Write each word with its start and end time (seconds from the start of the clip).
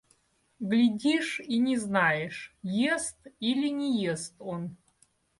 Глядишь 0.59 1.39
и 1.41 1.59
не 1.59 1.77
знаешь: 1.77 2.55
ест 2.63 3.19
или 3.39 3.67
не 3.69 4.01
ест 4.03 4.33
он. 4.39 4.75